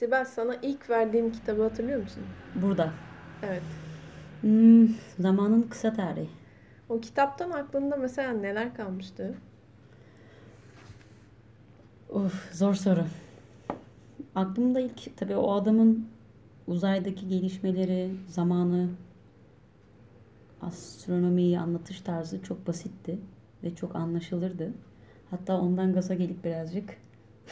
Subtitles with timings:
[0.00, 2.22] Sibel sana ilk verdiğim kitabı hatırlıyor musun?
[2.54, 2.92] Burada.
[3.42, 3.62] Evet.
[4.40, 4.88] Hmm,
[5.18, 6.28] zamanın kısa tarihi.
[6.88, 9.34] O kitaptan aklında mesela neler kalmıştı?
[12.10, 13.04] Of, zor soru.
[14.34, 16.08] Aklımda ilk tabii o adamın
[16.66, 18.88] uzaydaki gelişmeleri, zamanı,
[20.62, 23.18] astronomiyi anlatış tarzı çok basitti
[23.64, 24.72] ve çok anlaşılırdı.
[25.30, 26.96] Hatta ondan gaza gelip birazcık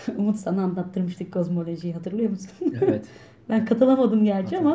[0.17, 2.51] Umut sana anlattırmıştık kozmolojiyi hatırlıyor musun?
[2.83, 3.07] Evet.
[3.49, 4.71] Ben katılamadım gerçi ama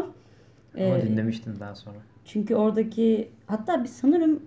[0.75, 1.95] Ama e, dinlemiştin daha sonra.
[2.25, 4.39] çünkü oradaki hatta biz sanırım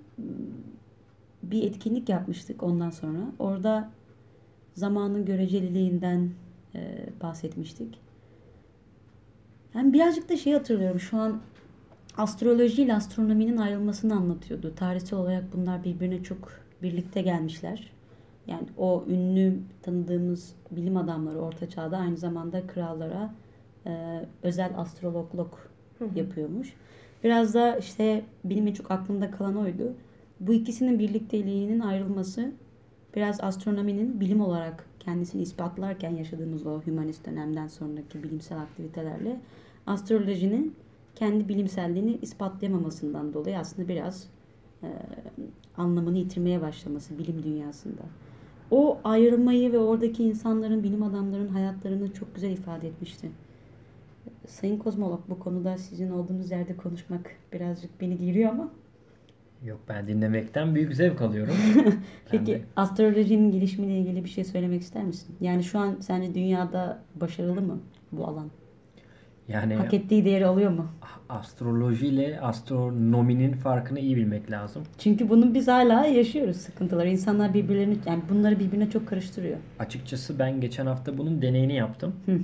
[1.42, 3.18] bir etkinlik yapmıştık ondan sonra.
[3.38, 3.90] Orada
[4.74, 6.30] zamanın göreceliliğinden
[6.74, 7.98] e, bahsetmiştik.
[9.74, 11.00] Yani birazcık da şey hatırlıyorum.
[11.00, 11.40] Şu an
[12.16, 14.74] astroloji ile astronominin ayrılmasını anlatıyordu.
[14.76, 17.92] Tarihsel olarak bunlar birbirine çok birlikte gelmişler.
[18.46, 23.34] Yani o ünlü tanıdığımız bilim adamları orta çağda aynı zamanda krallara
[23.86, 25.70] e, özel astrologluk
[26.14, 26.74] yapıyormuş.
[27.24, 29.94] Biraz da işte benim en çok aklımda kalan oydu.
[30.40, 32.52] Bu ikisinin birlikteliğinin ayrılması
[33.16, 39.40] biraz astronominin bilim olarak kendisini ispatlarken yaşadığımız o hümanist dönemden sonraki bilimsel aktivitelerle
[39.86, 40.74] astrolojinin
[41.14, 44.28] kendi bilimselliğini ispatlayamamasından dolayı aslında biraz
[44.82, 44.88] e,
[45.76, 48.02] anlamını yitirmeye başlaması bilim dünyasında.
[48.70, 53.30] O ayrılmayı ve oradaki insanların, bilim adamlarının hayatlarını çok güzel ifade etmişti.
[54.46, 58.70] Sayın kozmolog bu konuda sizin olduğunuz yerde konuşmak birazcık beni geriyor ama.
[59.64, 61.54] Yok ben dinlemekten büyük zevk alıyorum.
[62.30, 65.36] Peki de- astrolojinin gelişimiyle ilgili bir şey söylemek ister misin?
[65.40, 67.80] Yani şu an sence dünyada başarılı mı
[68.12, 68.50] bu alan?
[69.48, 70.86] Yani Hak ettiği değeri alıyor mu?
[71.28, 74.82] astroloji ile astronominin farkını iyi bilmek lazım.
[74.98, 77.06] Çünkü bunu biz hala yaşıyoruz sıkıntılar.
[77.06, 79.56] İnsanlar birbirlerini yani bunları birbirine çok karıştırıyor.
[79.78, 82.14] Açıkçası ben geçen hafta bunun deneyini yaptım.
[82.26, 82.38] Hı.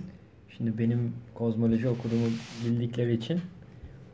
[0.49, 2.27] Şimdi benim kozmoloji okuduğumu
[2.65, 3.41] bildikleri için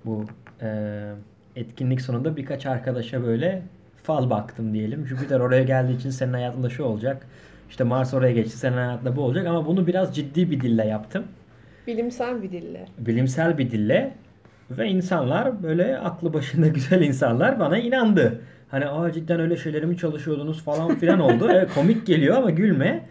[0.04, 0.24] bu
[0.62, 1.12] e,
[1.56, 3.62] etkinlik sonunda birkaç arkadaşa böyle
[4.02, 5.06] fal baktım diyelim.
[5.06, 7.26] Jüpiter oraya geldiği için senin hayatında şu olacak.
[7.70, 11.24] İşte Mars oraya geçti senin hayatında bu olacak ama bunu biraz ciddi bir dille yaptım.
[11.88, 12.86] Bilimsel bir dille.
[12.98, 14.14] bilimsel bir dille
[14.70, 18.40] ve insanlar böyle aklı başında güzel insanlar bana inandı.
[18.70, 21.48] Hani aa cidden öyle şeyleri mi çalışıyordunuz falan filan oldu.
[21.52, 23.04] Evet komik geliyor ama gülme.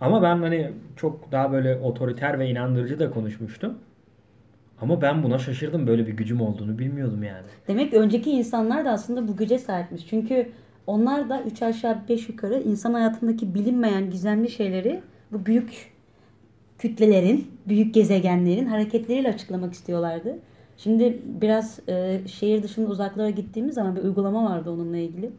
[0.00, 3.74] Ama ben hani çok daha böyle otoriter ve inandırıcı da konuşmuştum.
[4.80, 5.86] Ama ben buna şaşırdım.
[5.86, 7.46] Böyle bir gücüm olduğunu bilmiyordum yani.
[7.68, 10.06] Demek ki önceki insanlar da aslında bu güce sahipmiş.
[10.10, 10.48] Çünkü
[10.86, 15.00] onlar da üç aşağı beş yukarı insan hayatındaki bilinmeyen gizemli şeyleri
[15.32, 15.90] bu büyük
[16.80, 20.38] kütlelerin, büyük gezegenlerin hareketleriyle açıklamak istiyorlardı.
[20.76, 25.30] Şimdi biraz e, şehir dışında uzaklara gittiğimiz zaman bir uygulama vardı onunla ilgili.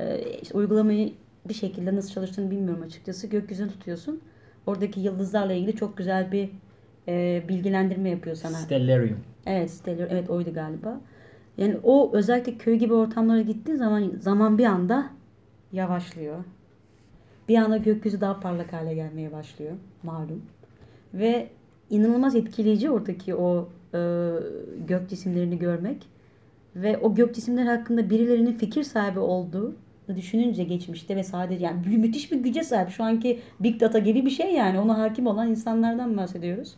[0.00, 1.12] E, işte uygulamayı
[1.48, 3.26] bir şekilde nasıl çalıştığını bilmiyorum açıkçası.
[3.26, 4.20] Gökyüzünü tutuyorsun.
[4.66, 6.50] Oradaki yıldızlarla ilgili çok güzel bir
[7.08, 8.56] e, bilgilendirme yapıyor sana.
[8.56, 9.18] Stellarium.
[9.46, 11.00] Evet, Stellar, evet oydu galiba.
[11.58, 15.10] Yani o özellikle köy gibi ortamlara gittiğin zaman zaman bir anda
[15.72, 16.44] yavaşlıyor.
[17.48, 20.42] Bir anda gökyüzü daha parlak hale gelmeye başlıyor malum.
[21.14, 21.48] Ve
[21.90, 23.98] inanılmaz etkileyici oradaki o e,
[24.86, 26.06] gök cisimlerini görmek.
[26.76, 29.74] Ve o gök cisimleri hakkında birilerinin fikir sahibi olduğu
[30.16, 32.88] düşününce geçmişte ve sadece yani mü- müthiş bir güce sahip.
[32.88, 34.80] Şu anki Big Data gibi bir şey yani.
[34.80, 36.74] Ona hakim olan insanlardan bahsediyoruz.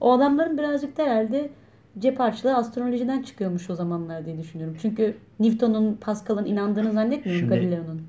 [0.00, 1.50] O adamların birazcık da herhalde
[1.98, 4.76] cep harçlığı astrolojiden çıkıyormuş o zamanlar diye düşünüyorum.
[4.82, 8.02] Çünkü Newton'un, Pascal'ın inandığını zannetmiyorum Galileo'nun.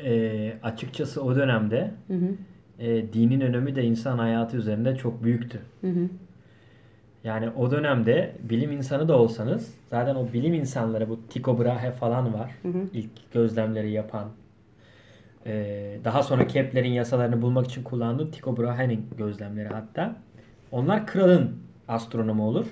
[0.00, 2.28] E, açıkçası o dönemde Hı hı.
[2.78, 5.60] E, dinin önemi de insan hayatı üzerinde çok büyüktü.
[5.80, 6.08] Hı hı.
[7.24, 12.34] Yani o dönemde bilim insanı da olsanız zaten o bilim insanları bu Tycho Brahe falan
[12.34, 12.50] var.
[12.62, 12.82] Hı hı.
[12.94, 14.28] İlk gözlemleri yapan.
[15.46, 20.16] Ee, daha sonra Kepler'in yasalarını bulmak için kullandığı Tycho Brahe'nin gözlemleri hatta.
[20.72, 21.56] Onlar kralın
[21.88, 22.66] astronomu olur.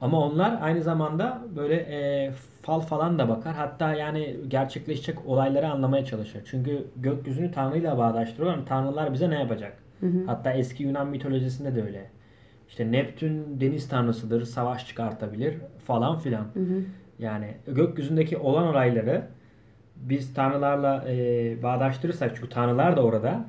[0.00, 2.30] Ama onlar aynı zamanda böyle e,
[2.62, 3.54] fal falan da bakar.
[3.54, 6.42] Hatta yani gerçekleşecek olayları anlamaya çalışır.
[6.50, 8.66] Çünkü gökyüzünü Tanrı'yla bağdaştırıyorlar.
[8.66, 9.76] Tanrılar bize ne yapacak?
[10.26, 12.10] Hatta eski Yunan mitolojisinde de öyle.
[12.68, 15.54] İşte Neptün deniz tanrısıdır, savaş çıkartabilir
[15.86, 16.46] falan filan.
[17.18, 19.22] Yani gökyüzündeki olan olayları
[19.96, 23.44] biz tanrılarla e, bağdaştırırsak çünkü tanrılar da orada.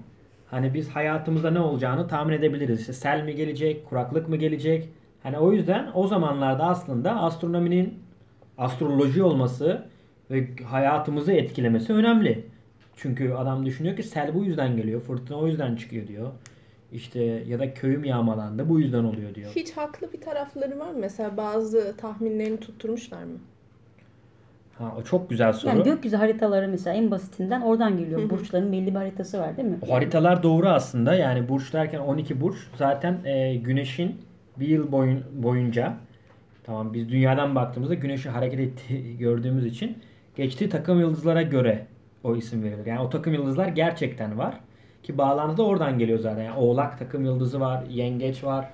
[0.48, 2.80] Hani biz hayatımızda ne olacağını tahmin edebiliriz.
[2.80, 4.90] İşte sel mi gelecek, kuraklık mı gelecek?
[5.24, 8.00] Hani o yüzden o zamanlarda aslında astronominin
[8.58, 9.86] astroloji olması
[10.32, 12.46] ve hayatımızı etkilemesi önemli.
[12.96, 16.32] Çünkü adam düşünüyor ki sel bu yüzden geliyor, fırtına o yüzden çıkıyor diyor.
[16.92, 19.52] İşte ya da köyüm yağmalandı bu yüzden oluyor diyor.
[19.56, 20.98] Hiç haklı bir tarafları var mı?
[21.00, 23.38] Mesela bazı tahminlerini tutturmuşlar mı?
[24.78, 25.72] Ha, o çok güzel soru.
[25.72, 28.30] Yani gökyüzü haritaları mesela en basitinden oradan geliyor.
[28.30, 29.78] Burçların belli bir haritası var değil mi?
[29.90, 31.16] O haritalar doğru aslında.
[31.16, 34.16] Yani burç derken 12 burç zaten e, güneşin
[34.60, 35.98] bir yıl boyun, boyunca
[36.64, 39.98] tamam biz dünyadan baktığımızda güneşi hareket ettiği gördüğümüz için
[40.36, 41.86] geçtiği takım yıldızlara göre
[42.24, 42.86] o isim verilir.
[42.86, 44.60] Yani o takım yıldızlar gerçekten var.
[45.04, 46.44] Ki bağlantı da oradan geliyor zaten.
[46.44, 48.70] Yani Oğlak takım yıldızı var, Yengeç var.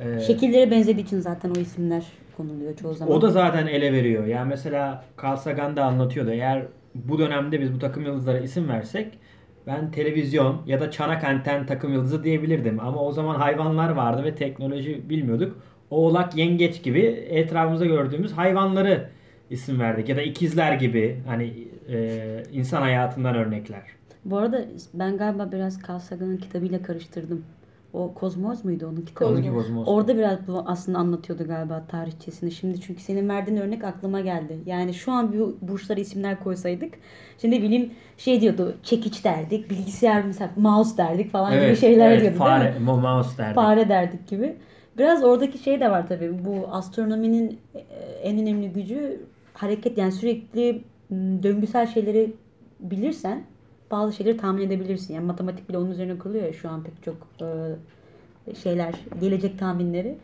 [0.00, 2.04] E, Şekillere benzediği için zaten o isimler
[2.36, 3.14] konuluyor çoğu zaman.
[3.14, 4.26] o da zaten ele veriyor.
[4.26, 6.30] Yani mesela Carl Sagan da anlatıyordu.
[6.30, 6.62] Eğer
[6.94, 9.18] bu dönemde biz bu takım yıldızlara isim versek
[9.68, 12.80] ben televizyon ya da çanak anten takım yıldızı diyebilirdim.
[12.80, 15.58] Ama o zaman hayvanlar vardı ve teknoloji bilmiyorduk.
[15.90, 19.08] Oğlak, yengeç gibi etrafımızda gördüğümüz hayvanları
[19.50, 20.08] isim verdik.
[20.08, 21.52] Ya da ikizler gibi hani
[21.88, 23.82] e, insan hayatından örnekler.
[24.24, 27.44] Bu arada ben galiba biraz Carl Sagan'ın kitabıyla karıştırdım.
[27.92, 29.54] O Kozmos muydu onun kitabı?
[29.54, 29.88] Bozmaz.
[29.88, 32.50] Orada biraz bu aslında anlatıyordu galiba tarihçesini.
[32.50, 34.58] Şimdi çünkü senin verdiğin örnek aklıma geldi.
[34.66, 36.94] Yani şu an bu burçlara isimler koysaydık.
[37.40, 38.76] Şimdi bilim şey diyordu.
[38.82, 39.70] Çekiç derdik.
[39.70, 42.90] Bilgisayar mesela mouse derdik falan gibi şeyler evet, diyordu fare, değil mi?
[42.90, 43.54] mo- mouse derdik.
[43.54, 44.56] Fare derdik gibi.
[44.98, 46.44] Biraz oradaki şey de var tabii.
[46.44, 47.78] Bu astronominin e,
[48.22, 49.20] en önemli gücü
[49.54, 50.84] hareket yani sürekli
[51.42, 52.32] döngüsel şeyleri
[52.80, 53.42] bilirsen
[53.90, 55.14] bazı şeyleri tahmin edebilirsin.
[55.14, 60.18] Yani matematik bile onun üzerine kuruluyor ya şu an pek çok e, şeyler, gelecek tahminleri.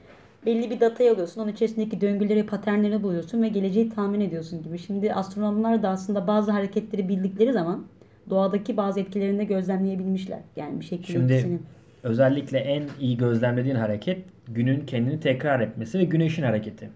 [0.47, 1.41] Belli bir datayı alıyorsun.
[1.41, 4.79] Onun içerisindeki döngüleri, paternleri buluyorsun ve geleceği tahmin ediyorsun gibi.
[4.79, 7.85] Şimdi astronomlar da aslında bazı hareketleri bildikleri zaman
[8.31, 10.39] doğadaki bazı etkilerini de gözlemleyebilmişler.
[10.57, 11.59] Yani bir şekilde Şimdi- etkisini.
[12.03, 14.19] Özellikle en iyi gözlemlediğin hareket
[14.49, 16.91] günün kendini tekrar etmesi ve güneşin hareketi.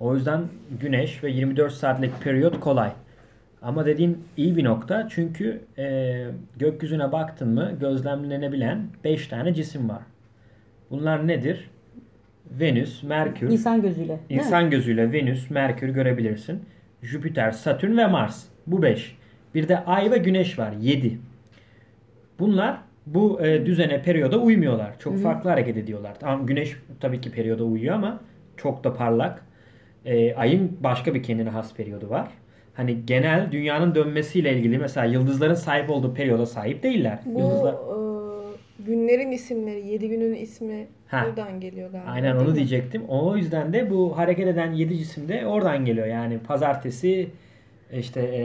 [0.00, 0.40] O yüzden
[0.80, 2.92] güneş ve 24 saatlik periyot kolay.
[3.62, 6.24] Ama dediğin iyi bir nokta çünkü e,
[6.56, 10.02] gökyüzüne baktın mı gözlemlenebilen 5 tane cisim var.
[10.90, 11.70] Bunlar nedir?
[12.50, 14.20] Venüs, Merkür, İnsan gözüyle.
[14.28, 16.62] İnsan gözüyle Venüs, Merkür görebilirsin.
[17.02, 18.44] Jüpiter, Satürn ve Mars.
[18.66, 19.16] Bu 5.
[19.54, 20.72] Bir de Ay ve Güneş var.
[20.80, 21.18] 7.
[22.38, 24.98] Bunlar bu e, düzene, periyoda uymuyorlar.
[24.98, 26.14] Çok farklı hareket ediyorlar.
[26.20, 28.20] Tamam Güneş tabii ki periyoda uyuyor ama
[28.56, 29.44] çok da parlak.
[30.04, 32.28] E, ayın başka bir kendine has periyodu var.
[32.74, 37.18] Hani genel dünyanın dönmesiyle ilgili mesela yıldızların sahip olduğu periyoda sahip değiller.
[37.24, 38.02] Bu Yıldızlar e,
[38.86, 41.24] günlerin isimleri, 7 günün ismi Ha.
[41.28, 42.10] buradan geliyor galiba.
[42.10, 42.54] Aynen onu mi?
[42.54, 43.02] diyecektim.
[43.08, 46.06] O yüzden de bu hareket eden 7 cisim de oradan geliyor.
[46.06, 47.28] Yani pazartesi
[47.92, 48.42] işte e,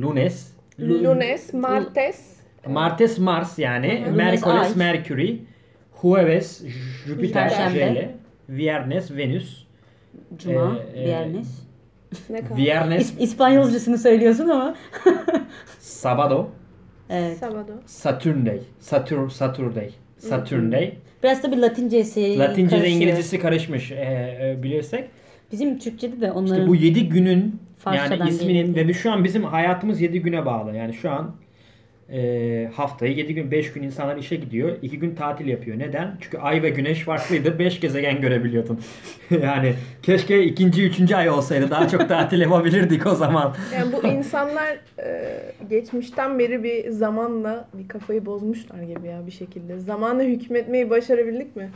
[0.00, 2.36] lunes, Lu- Lunes, Martes,
[2.66, 4.14] martes Mars yani, Hı hı.
[4.14, 4.76] Mercoles Ay.
[4.76, 5.36] Mercury,
[6.02, 6.64] Jueves
[7.06, 7.78] Jüpiter Perşembe.
[7.94, 8.10] J,
[8.48, 9.64] Viernes Venüs,
[10.38, 11.63] Cuma, Ee, e, Viernes.
[12.30, 12.56] Ne kadar?
[12.56, 14.74] Viernes İs- İspanyolcasını söylüyorsun ama.
[15.80, 16.48] Sabado,
[17.10, 17.38] Evet.
[17.38, 17.72] Sabado.
[17.86, 20.92] Saturday, Satur Saturday, Saturday.
[21.22, 22.96] Biraz da bir Latincesi Latince ile karışıyor.
[22.96, 25.04] İngilizcesi karışmış e, e, bilirsek.
[25.52, 28.88] Bizim Türkçe'de de onların İşte bu 7 günün Farsçadan yani isminin geliyor.
[28.88, 30.76] ve şu an bizim hayatımız 7 güne bağlı.
[30.76, 31.34] Yani şu an
[32.12, 34.76] e, haftayı 7 gün 5 gün insanlar işe gidiyor.
[34.82, 35.78] 2 gün tatil yapıyor.
[35.78, 36.16] Neden?
[36.20, 37.58] Çünkü ay ve güneş farklıydı.
[37.58, 38.80] 5 gezegen görebiliyordun.
[39.42, 41.70] yani keşke ikinci, üçüncü ay olsaydı.
[41.70, 43.54] Daha çok tatil yapabilirdik o zaman.
[43.74, 45.32] Yani bu insanlar e,
[45.70, 49.78] geçmişten beri bir zamanla bir kafayı bozmuşlar gibi ya bir şekilde.
[49.78, 51.70] Zamanla hükmetmeyi başarabildik mi?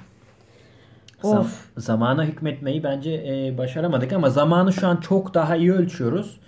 [1.22, 1.64] Zam- Of.
[1.76, 6.40] zamana hükmetmeyi bence e, başaramadık ama zamanı şu an çok daha iyi ölçüyoruz.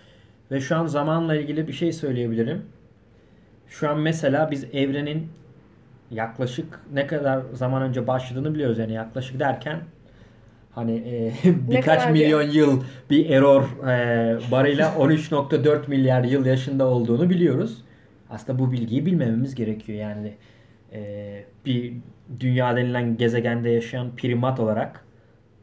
[0.50, 2.62] Ve şu an zamanla ilgili bir şey söyleyebilirim.
[3.70, 5.28] Şu an mesela biz evrenin
[6.10, 8.78] yaklaşık ne kadar zaman önce başladığını biliyoruz.
[8.78, 9.80] Yani yaklaşık derken
[10.74, 11.32] hani e,
[11.70, 17.84] birkaç kadar bir- milyon yıl bir error e, barıyla 13.4 milyar yıl yaşında olduğunu biliyoruz.
[18.30, 19.98] Aslında bu bilgiyi bilmememiz gerekiyor.
[19.98, 20.34] Yani
[20.92, 21.92] e, bir
[22.40, 25.04] dünya denilen gezegende yaşayan primat olarak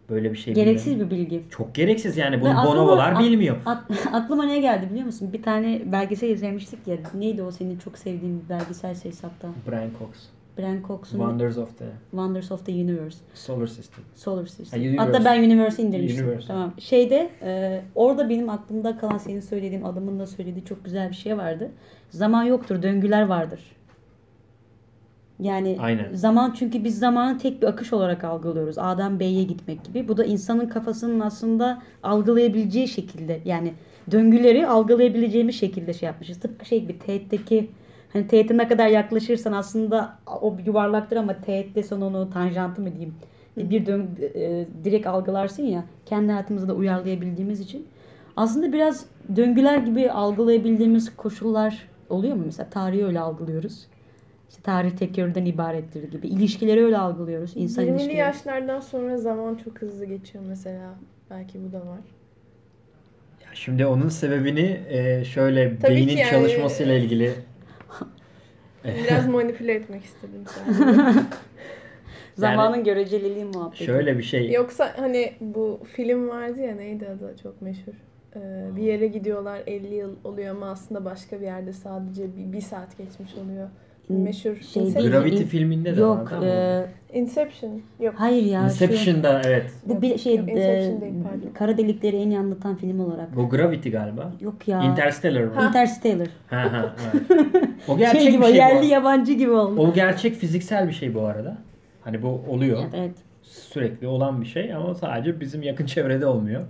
[0.10, 1.44] böyle bir şey gereksiz bilmem- bir bilgi.
[1.50, 3.58] Çok gereksiz yani bunu aklıma- bonobolar ak- bilmiyor.
[3.66, 3.84] At-
[4.14, 5.30] aklıma ne geldi biliyor musun?
[5.34, 6.98] Bir tane belgesel izlemiştik ya.
[7.18, 9.48] Neydi o senin çok sevdiğin belgesel serisi hatta?
[9.72, 10.10] Brian Cox.
[10.58, 13.18] Brian Cox'un Wonders of the Wonders of the Universe.
[13.34, 14.04] Solar System.
[14.16, 14.80] Solar System.
[14.82, 15.12] Ha, Universe.
[15.12, 16.26] Hatta ben Universe'e indirmiştim.
[16.26, 16.48] Universe.
[16.48, 16.74] Tamam.
[16.80, 21.38] Şeyde e, orada benim aklımda kalan senin söylediğin adamın da söylediği çok güzel bir şey
[21.38, 21.72] vardı.
[22.10, 23.60] Zaman yoktur, döngüler vardır.
[25.40, 26.14] Yani Aynen.
[26.14, 28.78] zaman çünkü biz zamanı tek bir akış olarak algılıyoruz.
[28.78, 30.08] A'dan B'ye gitmek gibi.
[30.08, 33.74] Bu da insanın kafasının aslında algılayabileceği şekilde yani
[34.12, 36.40] döngüleri algılayabileceğimiz şekilde şey yapmışız.
[36.40, 37.70] Tıpkı şey gibi teğetteki
[38.14, 42.92] hani teğete ne kadar yaklaşırsan aslında o bir yuvarlaktır ama teğette son onu tanjantı mı
[42.92, 43.16] diyeyim
[43.58, 47.88] bir dön e, direkt algılarsın ya kendi hayatımıza da uyarlayabildiğimiz için
[48.36, 53.88] aslında biraz döngüler gibi algılayabildiğimiz koşullar oluyor mu mesela tarihi öyle algılıyoruz.
[54.50, 56.28] İşte tarih tekerrürden ibarettir gibi.
[56.28, 57.52] İlişkileri öyle algılıyoruz.
[57.56, 58.18] İnsan 20'li ilişkileri.
[58.18, 60.96] yaşlardan sonra zaman çok hızlı geçiyor mesela.
[61.30, 62.00] Belki bu da var.
[63.46, 67.34] Ya Şimdi onun sebebini e, şöyle Tabii beynin yani- çalışmasıyla ilgili
[69.04, 71.20] Biraz manipüle etmek istedim sadece.
[72.36, 73.84] Zamanın göreceliliği muhabbeti.
[73.84, 74.52] şöyle bir şey.
[74.52, 77.94] Yoksa hani bu film vardı ya neydi adı çok meşhur.
[78.36, 82.62] Ee, bir yere gidiyorlar 50 yıl oluyor ama aslında başka bir yerde sadece bir, bir
[82.62, 83.70] saat geçmiş oluyor.
[84.10, 85.12] Meşhur şey Inception.
[85.12, 86.18] Gravity in- filminde de Yok.
[86.18, 86.46] vardı ama.
[86.46, 87.82] e, Inception.
[88.00, 88.14] Yok.
[88.18, 88.60] hayır ya.
[88.60, 89.72] şu- Inception'da evet.
[89.86, 91.14] bu bir şey Yok, e, Inception değil,
[91.54, 93.36] kara delikleri en iyi anlatan film olarak.
[93.36, 94.32] Bu Gravity galiba.
[94.42, 94.84] Yok ya.
[94.84, 95.68] Interstellar mı?
[95.68, 96.28] Interstellar.
[96.48, 97.40] Ha ha evet.
[97.88, 98.86] O gerçek şey gibi bir şey yerli bu.
[98.92, 99.82] yabancı gibi oldu.
[99.82, 101.58] O gerçek fiziksel bir şey bu arada.
[102.02, 102.80] Hani bu oluyor.
[102.82, 103.16] Evet, evet.
[103.44, 106.62] Sürekli olan bir şey ama sadece bizim yakın çevrede olmuyor.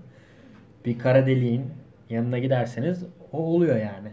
[0.86, 1.62] Bir kara deliğin
[2.10, 4.10] yanına giderseniz o oluyor yani.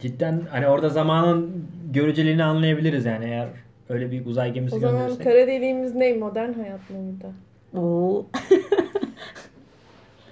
[0.00, 3.48] Cidden hani orada zamanın göreceliğini anlayabiliriz yani eğer
[3.88, 5.24] öyle bir uzay gemisi O zaman gönderirsek.
[5.24, 6.12] kara deliğimiz ne?
[6.12, 7.32] Modern hayat mı burada?
[7.86, 8.26] Oo.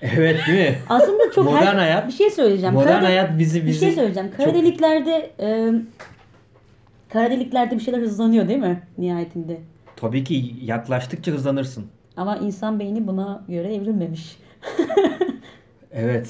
[0.03, 0.79] Evet değil mi?
[0.89, 1.75] Aslında çok Modern her...
[1.75, 2.75] hayat- bir şey söyleyeceğim.
[2.75, 4.31] Modern Kara de- hayat bizi Bir bizi şey söyleyeceğim.
[4.37, 5.73] Kara çok- deliklerde e,
[7.09, 9.61] kara deliklerde bir şeyler hızlanıyor değil mi nihayetinde?
[9.97, 11.87] Tabii ki yaklaştıkça hızlanırsın.
[12.17, 14.37] Ama insan beyni buna göre evrilmemiş.
[15.93, 16.29] Evet.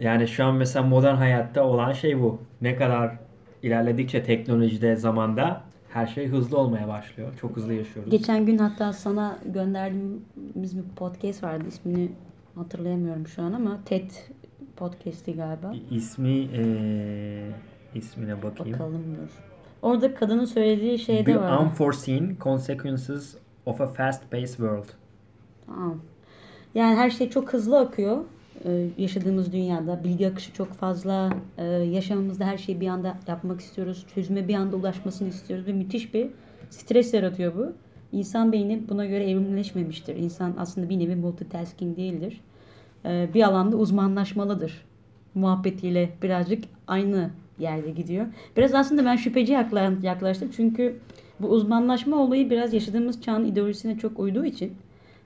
[0.00, 2.38] Yani şu an mesela modern hayatta olan şey bu.
[2.60, 3.18] Ne kadar
[3.62, 7.34] ilerledikçe teknolojide, zamanda her şey hızlı olmaya başlıyor.
[7.40, 8.10] Çok hızlı yaşıyoruz.
[8.10, 11.64] Geçen gün hatta sana gönderdiğimiz bir podcast vardı.
[11.68, 12.10] İsmini
[12.54, 14.10] hatırlayamıyorum şu an ama TED
[14.76, 15.74] podcast'i galiba.
[15.90, 17.50] İsmi eee
[17.94, 18.72] ismine bakayım.
[18.72, 19.30] Bakalım dur.
[19.82, 21.58] Orada kadının söylediği şeyde The var.
[21.60, 23.36] Unforeseen Consequences
[23.66, 24.88] of a Fast-Paced World.
[25.66, 26.00] Tamam.
[26.74, 28.18] Yani her şey çok hızlı akıyor.
[28.64, 31.30] Ee, yaşadığımız dünyada bilgi akışı çok fazla.
[31.58, 34.06] Ee, yaşamımızda her şeyi bir anda yapmak istiyoruz.
[34.14, 36.28] Çözüme bir anda ulaşmasını istiyoruz ve müthiş bir
[36.70, 37.72] stres yaratıyor bu.
[38.12, 40.16] İnsan beyni buna göre evrimleşmemiştir.
[40.16, 42.40] İnsan aslında bir nevi multitasking değildir.
[43.04, 44.84] Ee, bir alanda uzmanlaşmalıdır.
[45.34, 48.26] Muhabbetiyle birazcık aynı yerde gidiyor.
[48.56, 50.50] Biraz aslında ben şüpheci yakla- yaklaştım.
[50.56, 50.96] Çünkü
[51.40, 54.72] bu uzmanlaşma olayı biraz yaşadığımız çağın ideolojisine çok uyduğu için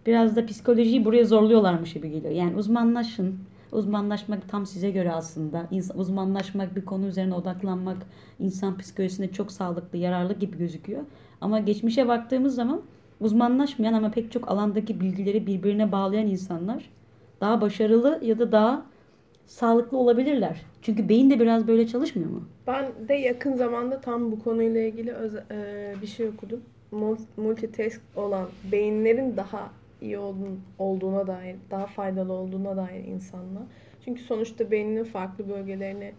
[0.07, 2.33] biraz da psikolojiyi buraya zorluyorlarmış gibi geliyor.
[2.35, 3.38] Yani uzmanlaşın.
[3.73, 5.66] Uzmanlaşmak tam size göre aslında.
[5.71, 7.97] İnsan, uzmanlaşmak, bir konu üzerine odaklanmak
[8.38, 11.02] insan psikolojisine çok sağlıklı, yararlı gibi gözüküyor.
[11.40, 12.80] Ama geçmişe baktığımız zaman
[13.21, 16.90] uzmanlaşmayan ama pek çok alandaki bilgileri birbirine bağlayan insanlar
[17.40, 18.87] daha başarılı ya da daha
[19.47, 20.61] sağlıklı olabilirler.
[20.83, 22.42] Çünkü beyin de biraz böyle çalışmıyor mu?
[22.66, 26.61] Ben de yakın zamanda tam bu konuyla ilgili öze- e, bir şey okudum.
[26.92, 33.61] Mul- Multitask olan beyinlerin daha iyi olduğun- olduğuna dair, daha faydalı olduğuna dair insanla.
[34.04, 36.12] Çünkü sonuçta beyninin farklı bölgelerini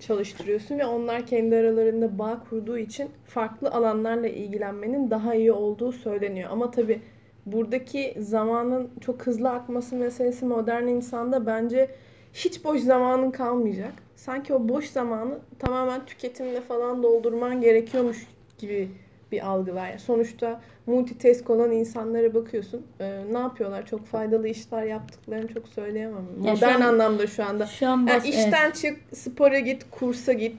[0.00, 6.50] çalıştırıyorsun ve onlar kendi aralarında bağ kurduğu için farklı alanlarla ilgilenmenin daha iyi olduğu söyleniyor.
[6.52, 7.00] Ama tabii
[7.46, 11.90] buradaki zamanın çok hızlı akması meselesi modern insanda bence
[12.32, 13.92] hiç boş zamanın kalmayacak.
[14.16, 18.26] Sanki o boş zamanı tamamen tüketimle falan doldurman gerekiyormuş
[18.58, 18.88] gibi
[19.32, 19.98] bir algı var.
[19.98, 22.82] Sonuçta multitask olan insanlara bakıyorsun.
[23.00, 23.86] Ee, ne yapıyorlar?
[23.86, 26.24] Çok faydalı işler yaptıklarını çok söyleyemem.
[26.44, 27.66] Ya şu Modern an- anlamda şu anda.
[27.66, 30.56] Şu an Yani bas- işten çık, spora git, kursa git,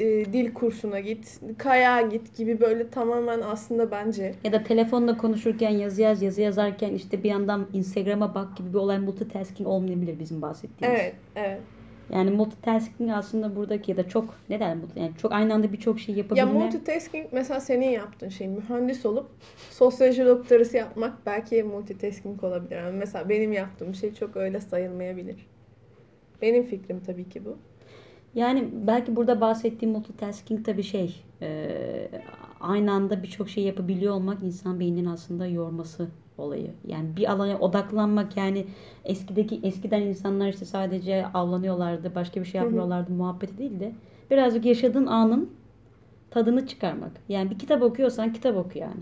[0.00, 5.70] e, dil kursuna git, kayağa git gibi böyle tamamen aslında bence Ya da telefonla konuşurken
[5.70, 10.42] yazı yaz, yazı yazarken işte bir yandan Instagram'a bak gibi bir olay multitasking olmayabilir bizim
[10.42, 11.00] bahsettiğimiz.
[11.00, 11.60] evet, evet.
[12.10, 16.14] Yani multitasking aslında buradaki ya da çok ne der yani çok aynı anda birçok şey
[16.14, 16.52] Ya yapabilme.
[16.52, 19.30] multitasking mesela senin yaptığın şey mühendis olup
[19.70, 22.76] sosyoloji doktorası yapmak belki multitasking olabilir.
[22.76, 25.36] Yani mesela benim yaptığım şey çok öyle sayılmayabilir.
[26.42, 27.56] Benim fikrim tabii ki bu.
[28.34, 31.68] Yani belki burada bahsettiğim multitasking tabii şey e,
[32.62, 36.70] aynı anda birçok şey yapabiliyor olmak insan beyninin aslında yorması olayı.
[36.86, 38.66] Yani bir alana odaklanmak yani
[39.04, 43.92] eskideki eskiden insanlar işte sadece avlanıyorlardı, başka bir şey yapmıyorlardı muhabbeti değil de
[44.30, 45.50] birazcık yaşadığın anın
[46.30, 47.12] tadını çıkarmak.
[47.28, 49.00] Yani bir kitap okuyorsan kitap oku yani.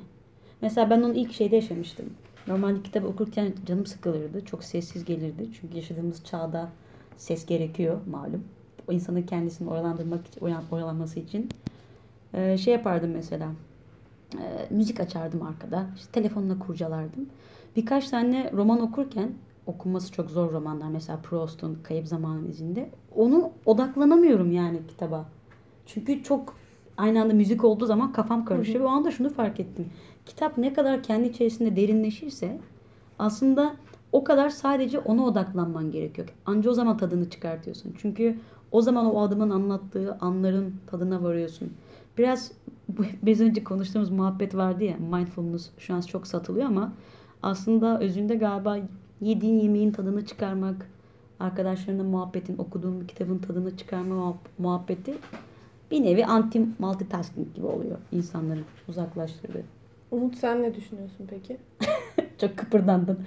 [0.63, 2.07] Mesela ben onu ilk şeyde yaşamıştım.
[2.47, 4.45] Normalde kitap okurken canım sıkılırdı.
[4.45, 5.49] Çok sessiz gelirdi.
[5.61, 6.69] Çünkü yaşadığımız çağda
[7.17, 8.45] ses gerekiyor malum.
[8.89, 10.41] O insanın kendisini oyalandırmak için,
[10.71, 11.49] oyalanması için.
[12.35, 13.49] Ee, şey yapardım mesela.
[14.35, 15.87] Ee, müzik açardım arkada.
[15.97, 17.27] İşte telefonla kurcalardım.
[17.77, 19.33] Birkaç tane roman okurken
[19.67, 20.89] okunması çok zor romanlar.
[20.89, 22.91] Mesela Proust'un Kayıp Zamanın izinde.
[23.17, 25.29] Onu odaklanamıyorum yani kitaba.
[25.87, 26.55] Çünkü çok
[26.97, 28.81] aynı anda müzik olduğu zaman kafam karışıyor.
[28.81, 29.87] Ve o anda şunu fark ettim.
[30.27, 32.59] Kitap ne kadar kendi içerisinde derinleşirse
[33.19, 33.77] aslında
[34.13, 36.29] o kadar sadece ona odaklanman gerekiyor.
[36.47, 37.95] Anca o zaman tadını çıkartıyorsun.
[37.99, 38.39] Çünkü
[38.73, 41.73] o zaman o adamın anlattığı anların tadına varıyorsun.
[42.19, 42.53] Biraz
[43.23, 46.93] biz önce konuştuğumuz muhabbet vardı ya mindfulness şu an çok satılıyor ama
[47.43, 48.79] aslında özünde galiba
[49.21, 50.91] yediğin yemeğin tadını çıkarmak,
[51.41, 55.15] arkadaşlarınla muhabbetin, okuduğun bir kitabın tadını çıkarma muhab- muhabbeti
[55.91, 59.65] bir nevi anti multitasking gibi oluyor insanların uzaklaştırdığı.
[60.11, 61.57] Umut sen ne düşünüyorsun peki?
[62.41, 63.19] Çok kıpırdandın.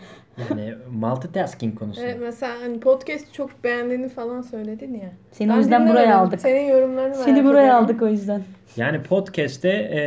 [0.49, 2.07] Yani multitasking konusunda.
[2.07, 5.11] Evet, mesela hani podcast çok beğendiğini falan söyledin ya.
[5.31, 6.41] Seni Ben o yüzden buraya aldık.
[6.41, 7.83] Senin yorumlarını Seni buraya ediyorum.
[7.85, 8.41] aldık o yüzden.
[8.77, 10.03] Yani podcast'te e,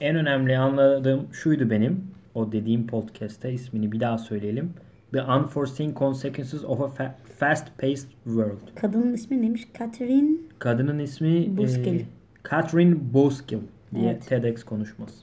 [0.00, 2.04] en önemli anladığım şuydu benim.
[2.34, 4.72] O dediğim podcast'te ismini bir daha söyleyelim.
[5.12, 8.74] The Unforeseen Consequences of a Fa- Fast-Paced World.
[8.80, 9.68] Kadının ismi neymiş?
[9.78, 11.94] Catherine Kadının ismi Buskill.
[12.00, 12.04] e,
[12.50, 13.58] Catherine Boskill
[13.94, 14.26] diye Evet.
[14.28, 15.14] TEDx konuşması.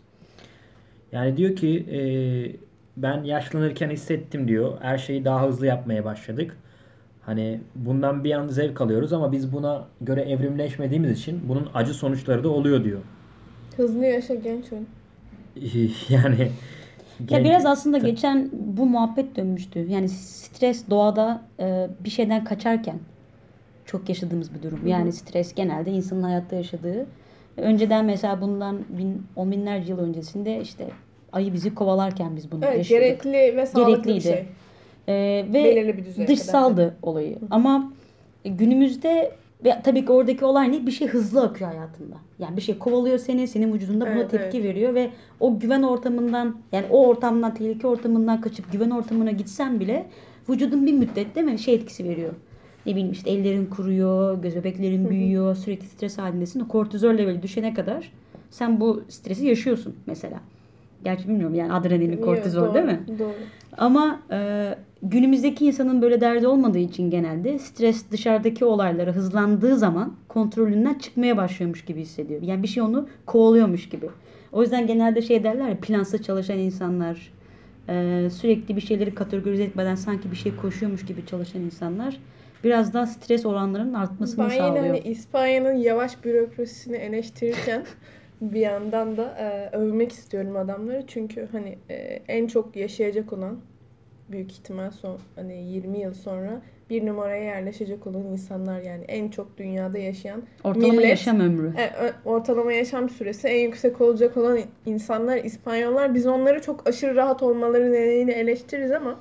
[1.12, 2.00] Yani diyor ki e,
[2.98, 4.78] ben yaşlanırken hissettim diyor.
[4.82, 6.58] Her şeyi daha hızlı yapmaya başladık.
[7.22, 12.44] Hani bundan bir an zevk alıyoruz ama biz buna göre evrimleşmediğimiz için bunun acı sonuçları
[12.44, 13.00] da oluyor diyor.
[13.78, 14.78] Hızlı yaşa genç ol.
[16.10, 16.50] yani Ya
[17.26, 19.80] genç- biraz aslında geçen bu muhabbet dönmüştü.
[19.90, 23.00] Yani stres doğada e, bir şeyden kaçarken
[23.86, 24.88] çok yaşadığımız bir durum.
[24.88, 27.06] Yani stres genelde insanın hayatta yaşadığı.
[27.58, 30.88] Önceden mesela bundan bin, on binlerce yıl öncesinde işte
[31.34, 33.08] ayı bizi kovalarken biz bunu Evet yaşıyorduk.
[33.24, 34.18] gerekli ve sağlıklı Gerekliydi.
[34.18, 34.46] bir şey.
[35.08, 37.38] E, ve Belirli bir dışsaldı olayı.
[37.52, 37.94] Ama
[38.46, 39.32] günümüzde
[39.66, 40.86] ve tabii ki oradaki olay ne?
[40.86, 42.16] Bir şey hızlı akıyor hayatında.
[42.40, 45.10] Yani bir şey kovalıyor seni, senin vücudunda buna Evet, tepki veriyor ve
[45.40, 50.06] o güven ortamından yani o ortamdan, tehlike ortamından kaçıp güven ortamına gitsen bile
[50.50, 52.34] vücudun bir müddet değil mi şey etkisi veriyor.
[52.86, 56.60] Ne bileyim işte ellerin kuruyor, göz bebeklerin büyüyor, sürekli stres halindesin.
[56.60, 58.12] O kortizol leveli düşene kadar
[58.50, 60.40] sen bu stresi yaşıyorsun mesela.
[61.04, 63.00] Gerçi bilmiyorum yani adrenalin, kortizol doğru, değil mi?
[63.20, 63.34] Doğru.
[63.78, 64.70] Ama e,
[65.04, 71.86] günümüzdeki insanın böyle derdi olmadığı için genelde stres dışarıdaki olaylara hızlandığı zaman kontrolünden çıkmaya başlıyormuş
[71.86, 72.42] gibi hissediyor.
[72.42, 74.10] Yani bir şey onu kovalıyormuş gibi.
[74.52, 77.34] O yüzden genelde şey derler ya plansız çalışan insanlar,
[77.90, 82.20] e, sürekli bir şeyleri kategorize etmeden sanki bir şey koşuyormuş gibi çalışan insanlar
[82.64, 84.86] biraz daha stres oranlarının artmasını Ben yine sağlıyor.
[84.86, 87.86] hani İspanya'nın yavaş bürokrasisini eleştirirken
[88.42, 91.04] bir yandan da e, övmek istiyorum adamları.
[91.08, 91.96] Çünkü hani e,
[92.28, 93.60] en çok yaşayacak olan
[94.32, 99.58] büyük ihtimal son hani 20 yıl sonra bir numaraya yerleşecek olan insanlar yani en çok
[99.58, 101.74] dünyada yaşayan Ortalama millet- yaşam ömrü.
[101.78, 101.90] e,
[102.26, 106.14] ortalama yaşam süresi en yüksek olacak olan insanlar İspanyollar.
[106.16, 109.20] Biz onları çok aşırı rahat olmaları nedeniyle eleştiririz ama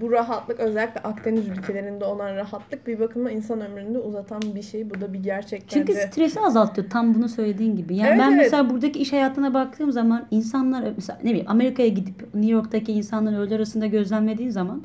[0.00, 4.90] bu rahatlık özellikle Akdeniz ülkelerinde olan rahatlık bir bakıma insan ömrünü de uzatan bir şey.
[4.90, 6.06] Bu da bir gerçek Çünkü bence.
[6.06, 7.96] stresi azaltıyor tam bunu söylediğin gibi.
[7.96, 8.38] Yani Evet, ben evet.
[8.38, 13.36] mesela buradaki iş hayatına baktığım zaman insanlar mesela ne bileyim Amerika'ya gidip New York'taki insanların
[13.36, 14.82] öğle arasında gözlemlediğin zaman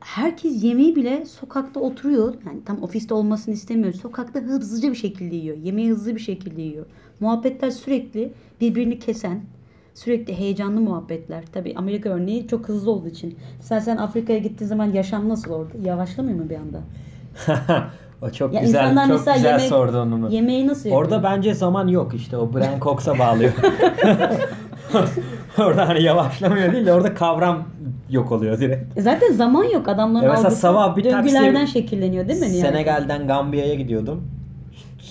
[0.00, 2.34] herkes yemeği bile sokakta oturuyor.
[2.46, 3.92] Yani tam ofiste olmasını istemiyor.
[3.92, 5.56] Sokakta hızlıca bir şekilde yiyor.
[5.56, 6.86] Yemeği hızlı bir şekilde yiyor.
[7.20, 9.40] Muhabbetler sürekli birbirini kesen,
[9.96, 11.44] sürekli heyecanlı muhabbetler.
[11.52, 13.38] Tabii Amerika örneği çok hızlı olduğu için.
[13.58, 15.72] Mesela sen Afrika'ya gittiğin zaman yaşam nasıl orada?
[15.84, 16.80] Yavaşlamıyor mu bir anda?
[18.22, 20.30] o çok Ya güzel çok güzel yemek- sordu onu.
[20.30, 21.02] Yemeği nasıl yapıyor?
[21.04, 23.52] Orada bence zaman yok işte o Brian Cox'a bağlıyor.
[25.58, 27.64] orada hani yavaşlamıyor değil de orada kavram
[28.10, 28.98] yok oluyor direkt.
[28.98, 32.46] E Zaten zaman yok adamların Ya mesela algısı sabah bir taksi- döngülerden şekilleniyor değil mi?
[32.46, 34.22] Senegal'den Gambiya'ya gidiyordum.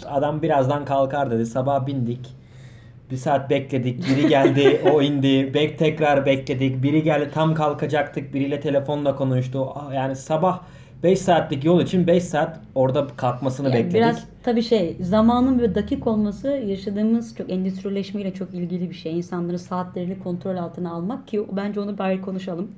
[0.05, 1.45] Adam birazdan kalkar dedi.
[1.45, 2.44] Sabah bindik.
[3.11, 4.07] Bir saat bekledik.
[4.09, 5.53] Biri geldi, o indi.
[5.53, 6.83] Bek tekrar bekledik.
[6.83, 8.33] Biri geldi, tam kalkacaktık.
[8.33, 9.67] Biriyle telefonla konuştu.
[9.75, 10.61] Ah, Yani sabah
[11.03, 13.95] 5 saatlik yol için 5 saat orada kalkmasını Yani bekledik.
[13.95, 19.17] biraz tabii şey zamanın ve dakik olması yaşadığımız çok endüstrileşmeyle çok ilgili bir şey.
[19.17, 22.71] İnsanların saatlerini kontrol altına almak ki bence onu bari konuşalım.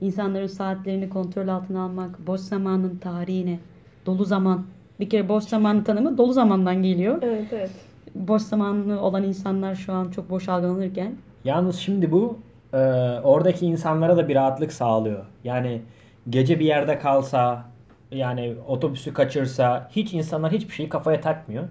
[0.00, 3.58] İnsanların saatlerini kontrol altına almak, boş zamanın tarihine,
[4.06, 4.66] dolu zaman.
[5.00, 7.18] Bir kere boş zamanın tanımı dolu zamandan geliyor.
[7.22, 7.70] Evet evet.
[8.28, 12.38] Boş zamanlı olan insanlar şu an çok boş algılanırken Yalnız şimdi bu
[12.72, 12.76] e,
[13.22, 15.24] oradaki insanlara da bir rahatlık sağlıyor.
[15.44, 15.82] Yani
[16.30, 17.64] gece bir yerde kalsa
[18.10, 21.64] yani otobüsü kaçırsa hiç insanlar hiçbir şeyi kafaya takmıyor.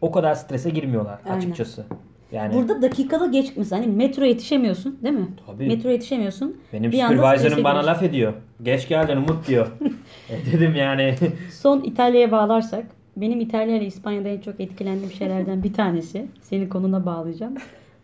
[0.00, 1.38] O kadar strese girmiyorlar Aynen.
[1.38, 1.84] açıkçası.
[2.32, 5.28] Yani Burada dakikada geç mesela hani metro yetişemiyorsun değil mi?
[5.46, 5.66] Tabii.
[5.66, 6.56] Metro yetişemiyorsun.
[6.72, 7.86] benim Bir supervisor'ım bana giriyorsun.
[7.86, 8.32] laf ediyor.
[8.62, 9.66] Geç geldin Umut diyor.
[10.30, 11.14] e dedim yani.
[11.52, 17.06] Son İtalya'ya bağlarsak benim İtalya ile İspanya'da en çok etkilendiğim şeylerden bir tanesi senin konuna
[17.06, 17.54] bağlayacağım.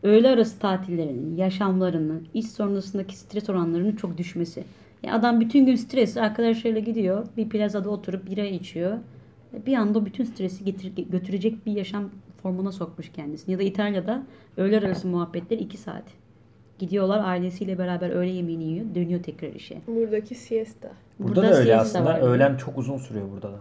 [0.03, 4.65] Öğle arası tatillerinin, yaşamlarının, iş sonrasındaki stres oranlarının çok düşmesi.
[5.03, 7.27] Yani adam bütün gün stresli arkadaşlarıyla gidiyor.
[7.37, 8.99] Bir plazada oturup bira içiyor.
[9.67, 12.11] Bir anda o bütün stresi getir, götürecek bir yaşam
[12.43, 13.53] formuna sokmuş kendisini.
[13.53, 14.23] Ya da İtalya'da
[14.57, 16.05] öğle arası muhabbetler 2 saat.
[16.79, 18.87] Gidiyorlar ailesiyle beraber öğle yemeğini yiyor.
[18.95, 19.79] Dönüyor tekrar işe.
[19.87, 20.91] Buradaki siesta.
[21.19, 22.05] Burada, da öyle siesta aslında.
[22.05, 22.21] var.
[22.21, 23.59] Öğlen çok uzun sürüyor burada da.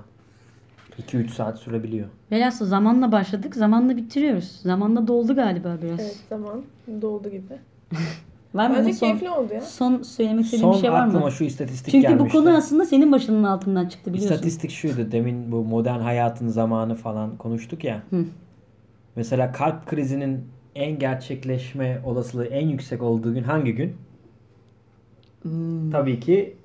[0.99, 2.07] 2-3 saat sürebiliyor.
[2.31, 4.59] Velhasıl zamanla başladık, zamanla bitiriyoruz.
[4.63, 5.99] Zamanla doldu galiba biraz.
[5.99, 6.61] Evet zaman
[7.01, 7.43] doldu gibi.
[8.53, 8.75] Var mı?
[8.79, 9.61] Bence son, keyifli oldu ya.
[9.61, 11.31] son söylemek istediğin Son bir şey var aklıma mı?
[11.31, 12.37] şu istatistik Çünkü bu gelmişti.
[12.37, 14.35] konu aslında senin başının altından çıktı biliyorsun.
[14.35, 15.11] İstatistik şuydu.
[15.11, 18.03] Demin bu modern hayatın zamanı falan konuştuk ya.
[18.09, 18.25] Hı.
[19.15, 20.39] Mesela kalp krizinin
[20.75, 23.95] en gerçekleşme olasılığı en yüksek olduğu gün hangi gün?
[25.41, 25.91] Hmm.
[25.91, 26.55] Tabii ki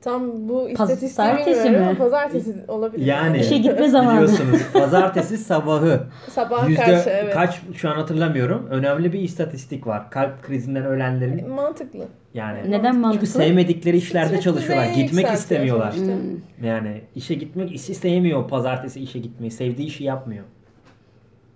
[0.00, 1.98] Tam bu istatistiği Pazartesi bilmiyorum ama mi?
[1.98, 3.06] pazartesi olabilir.
[3.06, 4.14] yani İşe gitme zamanı.
[4.16, 7.34] biliyorsunuz pazartesi sabahı Sabah yüzde karşı evet.
[7.34, 8.66] kaç şu an hatırlamıyorum.
[8.70, 10.10] Önemli bir istatistik var.
[10.10, 12.04] Kalp krizinden ölenlerin Mantıklı.
[12.34, 13.26] yani Neden çünkü mantıklı?
[13.26, 14.86] sevmedikleri işlerde Stres çalışıyorlar.
[14.86, 15.92] Gitmek yükseltiyor istemiyorlar.
[15.92, 16.14] sonuçta.
[16.14, 16.66] Hmm.
[16.66, 19.50] Yani işe gitmek istemiyor pazartesi işe gitmeyi.
[19.50, 20.44] Sevdiği işi yapmıyor.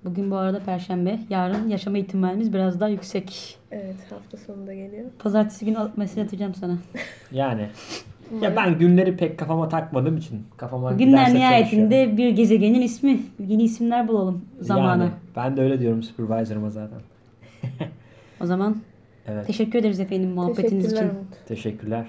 [0.07, 1.19] Bugün bu arada perşembe.
[1.31, 3.59] Yarın yaşama ihtimalimiz biraz daha yüksek.
[3.71, 5.05] Evet hafta sonunda geliyor.
[5.19, 6.79] Pazartesi günü mesaj atacağım sana.
[7.33, 7.69] Yani
[8.41, 13.21] ya ben günleri pek kafama takmadığım için kafama Günler giderse nihayetinde bir gezegenin ismi.
[13.47, 15.03] Yeni isimler bulalım zamana.
[15.03, 16.99] Yani ben de öyle diyorum supervisor'ıma zaten.
[18.41, 18.77] O zaman
[19.29, 19.47] Evet.
[19.47, 21.17] teşekkür ederiz efendim muhabbetiniz Teşekkürler için.
[21.19, 21.47] Umut.
[21.49, 22.07] Teşekkürler.